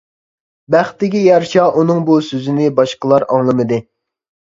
[0.75, 3.85] بەختىگە يارىشا ئۇنىڭ بۇ سۆزىنى باشقىلار ئاڭلىمىدى.